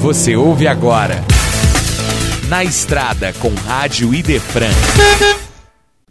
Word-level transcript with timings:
Você 0.00 0.36
ouve 0.36 0.68
agora. 0.68 1.24
Na 2.48 2.62
Estrada 2.62 3.32
com 3.32 3.52
Rádio 3.52 4.14
Idefran. 4.14 4.70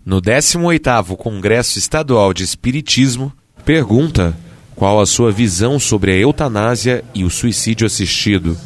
No 0.05 0.21
18º 0.21 1.15
Congresso 1.15 1.79
Estadual 1.79 2.33
de 2.33 2.43
Espiritismo, 2.43 3.31
pergunta 3.63 4.35
qual 4.75 4.99
a 4.99 5.05
sua 5.05 5.31
visão 5.31 5.79
sobre 5.79 6.11
a 6.11 6.15
eutanásia 6.17 7.01
e 7.15 7.23
o 7.23 7.29
suicídio 7.29 7.87
assistido. 7.87 8.57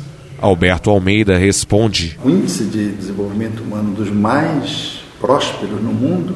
Alberto 0.41 0.89
Almeida 0.89 1.37
responde: 1.37 2.19
O 2.25 2.29
índice 2.29 2.63
de 2.65 2.91
desenvolvimento 2.91 3.61
humano 3.61 3.93
dos 3.93 4.09
mais 4.09 5.01
prósperos 5.19 5.81
no 5.81 5.93
mundo 5.93 6.35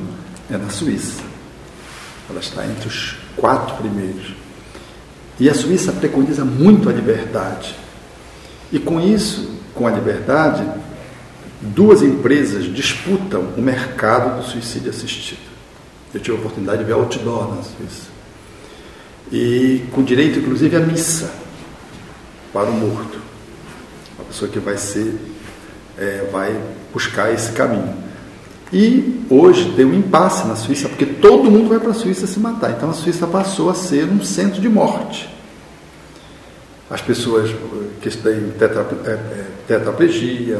é 0.49 0.57
na 0.57 0.69
Suíça. 0.69 1.23
Ela 2.29 2.39
está 2.39 2.63
entre 2.65 2.87
os 2.87 3.15
quatro 3.35 3.77
primeiros. 3.77 4.33
E 5.39 5.49
a 5.49 5.55
Suíça 5.55 5.91
preconiza 5.91 6.45
muito 6.45 6.87
a 6.87 6.93
liberdade. 6.93 7.84
E 8.71 8.79
com 8.79 8.99
isso, 8.99 9.49
com 9.73 9.87
a 9.87 9.91
liberdade, 9.91 10.65
duas 11.61 12.01
empresas 12.01 12.65
disputam 12.65 13.49
o 13.57 13.61
mercado 13.61 14.41
do 14.41 14.47
suicídio 14.47 14.89
assistido. 14.89 15.39
Eu 16.13 16.19
tive 16.19 16.37
a 16.37 16.39
oportunidade 16.39 16.79
de 16.79 16.85
ver 16.85 16.93
outdoor 16.93 17.55
na 17.55 17.61
Suíça. 17.61 18.07
E 19.31 19.83
com 19.91 20.03
direito, 20.03 20.39
inclusive, 20.39 20.75
à 20.75 20.79
missa 20.79 21.29
para 22.53 22.69
o 22.69 22.73
morto. 22.73 23.19
A 24.19 24.23
pessoa 24.23 24.49
que 24.49 24.59
vai 24.59 24.77
ser, 24.77 25.13
é, 25.97 26.29
vai 26.31 26.57
buscar 26.93 27.33
esse 27.33 27.51
caminho. 27.51 27.93
E 28.71 29.25
hoje 29.29 29.73
tem 29.75 29.85
um 29.85 29.93
impasse 29.93 30.47
na 30.47 30.55
Suíça, 30.55 30.87
porque 30.87 31.05
todo 31.05 31.51
mundo 31.51 31.69
vai 31.69 31.79
para 31.79 31.91
a 31.91 31.93
Suíça 31.93 32.25
se 32.25 32.39
matar. 32.39 32.71
Então 32.71 32.89
a 32.89 32.93
Suíça 32.93 33.27
passou 33.27 33.69
a 33.69 33.75
ser 33.75 34.05
um 34.05 34.23
centro 34.23 34.61
de 34.61 34.69
morte. 34.69 35.34
As 36.89 37.01
pessoas 37.01 37.49
que 38.01 38.09
têm 38.09 38.53
é, 38.59 39.09
é, 39.09 39.45
tetraplegia, 39.67 40.59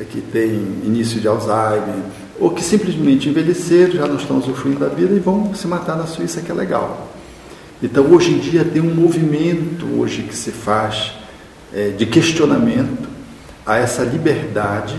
é, 0.00 0.04
que 0.04 0.20
têm 0.20 0.50
início 0.84 1.20
de 1.20 1.28
Alzheimer, 1.28 2.02
ou 2.40 2.50
que 2.50 2.62
simplesmente 2.62 3.28
envelheceram, 3.28 3.92
já 3.92 4.06
não 4.06 4.16
estão 4.16 4.38
usufruindo 4.38 4.80
da 4.80 4.88
vida 4.88 5.14
e 5.14 5.18
vão 5.18 5.54
se 5.54 5.66
matar 5.66 5.96
na 5.96 6.06
Suíça, 6.06 6.40
que 6.40 6.50
é 6.50 6.54
legal. 6.54 7.08
Então 7.82 8.10
hoje 8.10 8.32
em 8.32 8.38
dia 8.38 8.64
tem 8.64 8.80
um 8.80 8.94
movimento 8.94 9.86
hoje 9.98 10.22
que 10.22 10.34
se 10.34 10.50
faz 10.50 11.12
é, 11.74 11.90
de 11.90 12.06
questionamento 12.06 13.08
a 13.66 13.76
essa 13.76 14.02
liberdade 14.02 14.96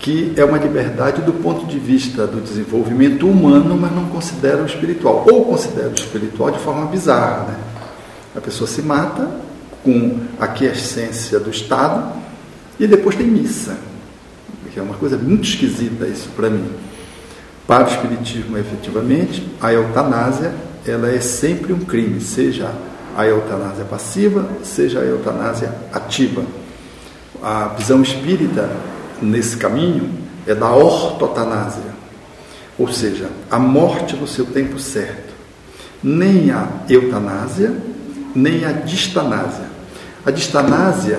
que 0.00 0.32
é 0.34 0.44
uma 0.44 0.56
liberdade 0.56 1.20
do 1.20 1.32
ponto 1.34 1.66
de 1.66 1.78
vista 1.78 2.26
do 2.26 2.40
desenvolvimento 2.40 3.28
humano, 3.28 3.76
mas 3.78 3.92
não 3.92 4.06
considera 4.06 4.62
o 4.62 4.66
espiritual, 4.66 5.26
ou 5.30 5.44
considera 5.44 5.90
o 5.90 5.94
espiritual 5.94 6.50
de 6.50 6.58
forma 6.58 6.86
bizarra. 6.86 7.44
Né? 7.48 7.56
A 8.34 8.40
pessoa 8.40 8.66
se 8.66 8.80
mata 8.80 9.30
com 9.84 10.18
a 10.38 10.46
quiescência 10.46 11.38
do 11.38 11.50
Estado 11.50 12.12
e 12.78 12.86
depois 12.86 13.16
tem 13.16 13.26
missa, 13.26 13.76
que 14.72 14.78
é 14.78 14.82
uma 14.82 14.94
coisa 14.94 15.16
muito 15.16 15.44
esquisita 15.44 16.06
isso 16.06 16.28
para 16.36 16.48
mim. 16.48 16.70
Para 17.66 17.84
o 17.84 17.88
espiritismo, 17.88 18.58
efetivamente, 18.58 19.46
a 19.60 19.72
eutanásia 19.72 20.52
ela 20.86 21.10
é 21.10 21.20
sempre 21.20 21.72
um 21.72 21.80
crime, 21.80 22.20
seja 22.20 22.72
a 23.16 23.26
eutanásia 23.26 23.84
passiva, 23.84 24.48
seja 24.62 25.00
a 25.00 25.04
eutanásia 25.04 25.74
ativa. 25.92 26.44
A 27.42 27.68
visão 27.68 28.02
espírita 28.02 28.70
nesse 29.20 29.56
caminho 29.56 30.10
é 30.46 30.54
da 30.54 30.70
ortotanásia, 30.70 31.90
ou 32.78 32.88
seja, 32.92 33.28
a 33.50 33.58
morte 33.58 34.16
no 34.16 34.26
seu 34.26 34.46
tempo 34.46 34.78
certo. 34.78 35.30
Nem 36.02 36.50
a 36.50 36.66
eutanásia, 36.88 37.74
nem 38.34 38.64
a 38.64 38.72
distanásia. 38.72 39.69
A 40.24 40.30
distanásia 40.30 41.18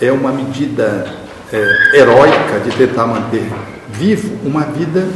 é 0.00 0.12
uma 0.12 0.30
medida 0.30 1.06
é, 1.50 1.98
heróica 1.98 2.60
de 2.62 2.76
tentar 2.76 3.06
manter 3.06 3.50
vivo 3.88 4.36
uma 4.44 4.64
vida 4.64 5.06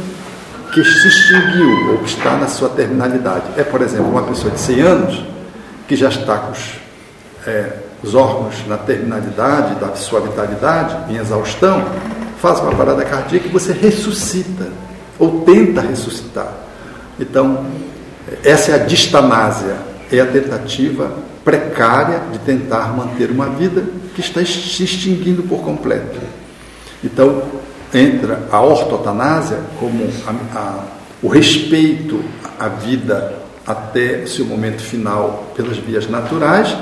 que 0.73 0.83
se 0.83 1.07
extinguiu 1.07 1.91
ou 1.91 1.97
que 1.99 2.09
está 2.09 2.35
na 2.37 2.47
sua 2.47 2.69
terminalidade. 2.69 3.45
É, 3.55 3.63
por 3.63 3.81
exemplo, 3.81 4.09
uma 4.09 4.23
pessoa 4.23 4.51
de 4.51 4.59
100 4.59 4.81
anos 4.81 5.23
que 5.87 5.95
já 5.95 6.09
está 6.09 6.37
com 6.37 6.51
os, 6.53 6.79
é, 7.45 7.73
os 8.01 8.15
órgãos 8.15 8.65
na 8.67 8.77
terminalidade 8.77 9.75
da 9.75 9.95
sua 9.95 10.21
vitalidade, 10.21 11.11
em 11.13 11.17
exaustão, 11.17 11.85
faz 12.41 12.59
uma 12.61 12.71
parada 12.71 13.05
cardíaca 13.05 13.47
e 13.47 13.51
você 13.51 13.73
ressuscita, 13.73 14.69
ou 15.19 15.41
tenta 15.41 15.81
ressuscitar. 15.81 16.51
Então, 17.19 17.65
essa 18.43 18.71
é 18.71 18.75
a 18.75 18.85
distanásia, 18.85 19.75
é 20.11 20.19
a 20.19 20.25
tentativa 20.25 21.11
precária 21.49 22.21
de 22.31 22.37
tentar 22.39 22.95
manter 22.95 23.31
uma 23.31 23.49
vida 23.49 23.83
que 24.13 24.21
está 24.21 24.39
se 24.45 24.83
extinguindo 24.83 25.41
por 25.41 25.61
completo. 25.61 26.19
Então, 27.03 27.41
entra 27.91 28.43
a 28.51 28.61
ortotanásia 28.61 29.57
como 29.79 30.07
a, 30.27 30.59
a, 30.59 30.83
o 31.23 31.27
respeito 31.27 32.23
à 32.59 32.67
vida 32.67 33.33
até 33.65 34.27
seu 34.27 34.45
momento 34.45 34.83
final 34.83 35.51
pelas 35.55 35.77
vias 35.77 36.07
naturais, 36.07 36.77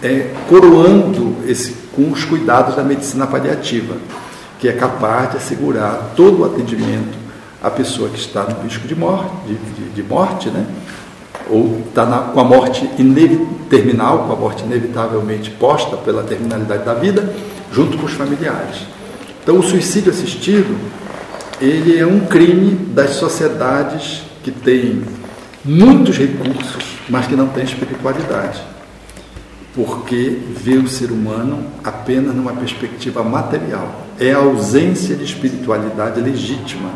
é, 0.00 0.30
coroando 0.48 1.38
esse 1.48 1.84
com 1.96 2.12
os 2.12 2.24
cuidados 2.24 2.76
da 2.76 2.84
medicina 2.84 3.26
paliativa 3.26 3.96
que 4.60 4.68
é 4.68 4.72
capaz 4.72 5.32
de 5.32 5.36
assegurar 5.38 6.12
todo 6.14 6.42
o 6.42 6.44
atendimento 6.44 7.16
à 7.62 7.70
pessoa 7.70 8.08
que 8.08 8.18
está 8.18 8.44
no 8.44 8.62
risco 8.62 8.86
de 8.86 8.94
morte, 8.94 9.30
de, 9.46 9.54
de, 9.54 9.90
de 9.90 10.02
morte 10.02 10.48
né? 10.48 10.64
Ou 11.50 11.82
está 11.86 12.06
na, 12.06 12.18
com 12.18 12.40
a 12.40 12.44
morte 12.44 12.88
terminal, 13.68 14.26
com 14.26 14.32
a 14.32 14.36
morte 14.36 14.64
inevitavelmente 14.64 15.50
posta 15.50 15.96
pela 15.96 16.22
terminalidade 16.22 16.84
da 16.84 16.94
vida, 16.94 17.32
junto 17.72 17.98
com 17.98 18.06
os 18.06 18.12
familiares. 18.12 18.86
Então, 19.42 19.58
o 19.58 19.62
suicídio 19.62 20.10
assistido, 20.10 20.76
ele 21.60 21.98
é 21.98 22.06
um 22.06 22.20
crime 22.20 22.74
das 22.94 23.10
sociedades 23.10 24.22
que 24.42 24.50
têm 24.50 25.02
muitos 25.64 26.16
recursos, 26.16 26.98
mas 27.08 27.26
que 27.26 27.36
não 27.36 27.48
têm 27.48 27.64
espiritualidade 27.64 28.74
porque 29.74 30.38
vê 30.50 30.76
o 30.76 30.86
ser 30.86 31.10
humano 31.10 31.66
apenas 31.82 32.34
numa 32.34 32.52
perspectiva 32.52 33.24
material. 33.24 34.06
É 34.20 34.32
a 34.32 34.38
ausência 34.38 35.16
de 35.16 35.24
espiritualidade 35.24 36.20
legítima 36.20 36.90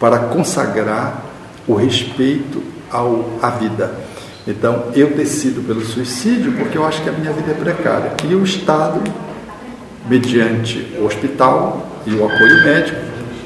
para 0.00 0.18
consagrar 0.18 1.22
o 1.66 1.74
respeito 1.74 2.62
ao, 2.90 3.38
à 3.42 3.50
vida. 3.50 3.92
Então, 4.46 4.86
eu 4.94 5.10
decido 5.10 5.62
pelo 5.62 5.84
suicídio 5.84 6.52
porque 6.52 6.78
eu 6.78 6.86
acho 6.86 7.02
que 7.02 7.08
a 7.08 7.12
minha 7.12 7.32
vida 7.32 7.50
é 7.50 7.54
precária. 7.54 8.12
E 8.24 8.34
o 8.34 8.42
Estado, 8.42 9.02
mediante 10.08 10.96
o 10.98 11.04
hospital 11.04 11.86
e 12.06 12.14
o 12.14 12.24
apoio 12.24 12.64
médico, 12.64 12.98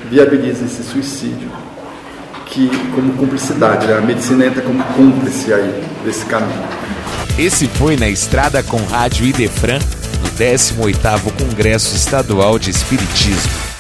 viabiliza 0.09 0.65
esse 0.65 0.83
suicídio 0.85 1.51
que 2.53 2.69
como 2.95 3.15
cumplicidade, 3.15 3.87
né? 3.87 3.97
a 3.97 4.01
medicina 4.03 4.45
entra 4.45 4.61
como 4.61 4.85
cúmplice 4.95 5.53
aí 5.53 5.83
desse 6.05 6.25
caminho. 6.27 6.63
Esse 7.39 7.67
foi 7.67 7.97
Na 7.97 8.09
Estrada 8.09 8.63
com 8.63 8.77
Rádio 8.77 9.27
Idefran, 9.27 9.79
no 10.23 10.31
18º 10.39 11.33
Congresso 11.39 11.97
Estadual 11.97 12.59
de 12.59 12.71
Espiritismo. 12.71 13.72